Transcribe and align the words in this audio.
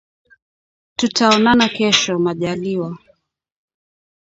Tutaonana 0.95 1.69
kesho 1.77 2.13
majaliwa 2.19 2.97